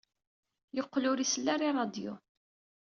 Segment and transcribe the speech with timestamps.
[0.75, 2.13] Yeqqel ur isell ara i ṛṛadyu.